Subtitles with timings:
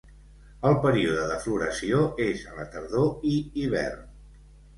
[0.69, 1.99] El període de floració
[2.29, 4.11] és a la tardor i hivern.